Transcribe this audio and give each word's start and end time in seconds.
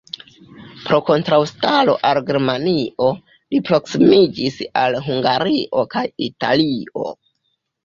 Pro 0.85 0.95
kontraŭstaro 1.09 1.93
al 2.11 2.19
Germanio, 2.29 3.11
li 3.55 3.61
proksimiĝis 3.69 4.59
al 4.87 4.99
Hungario 5.11 5.87
kaj 5.95 6.07
Italio. 6.33 7.09